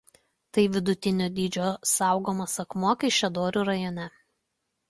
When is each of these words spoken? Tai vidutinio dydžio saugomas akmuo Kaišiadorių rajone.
Tai 0.57 0.63
vidutinio 0.75 1.27
dydžio 1.39 1.67
saugomas 1.91 2.57
akmuo 2.65 2.97
Kaišiadorių 3.05 3.67
rajone. 3.73 4.09